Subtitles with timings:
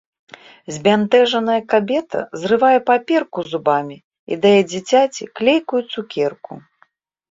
[0.77, 6.53] Збянтэжаная кабета зрывае паперку зубамі і дае дзіцяці клейкую цукерку.